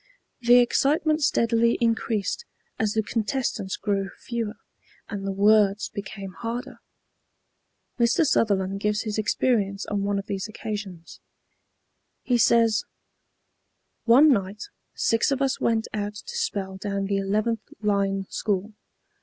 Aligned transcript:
The 0.39 0.57
excitement 0.57 1.21
steadily 1.21 1.77
increased 1.79 2.45
as 2.79 2.93
the 2.93 3.03
contestants 3.03 3.77
grew 3.77 4.09
fewer, 4.17 4.55
and 5.09 5.27
the 5.27 5.31
words 5.31 5.89
became 5.89 6.31
harder. 6.33 6.79
Mr. 7.99 8.25
Sutherland 8.25 8.79
gives 8.79 9.01
his 9.03 9.19
experience 9.19 9.85
on 9.85 10.01
one 10.03 10.17
of 10.17 10.25
these 10.25 10.47
occasions. 10.47 11.19
He 12.23 12.39
says: 12.39 12.83
"One 14.05 14.33
night 14.33 14.69
six 14.95 15.29
of 15.29 15.39
us 15.39 15.59
went 15.61 15.87
out 15.93 16.15
to 16.15 16.35
spell 16.35 16.77
down 16.77 17.05
the 17.05 17.17
11th 17.17 17.59
line 17.83 18.25
school. 18.27 18.73